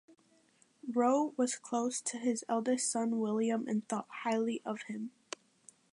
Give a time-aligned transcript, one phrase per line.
[0.91, 5.11] Roe was close to his eldest son William and thought highly of him.